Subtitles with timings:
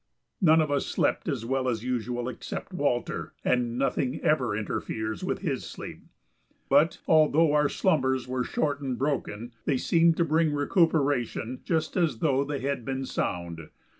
[0.41, 5.41] None of us slept as well as usual except Walter and nothing ever interferes with
[5.41, 6.01] his sleep
[6.69, 12.17] but, although our slumbers were short and broken, they seemed to bring recuperation just as
[12.17, 13.69] though they had been sound.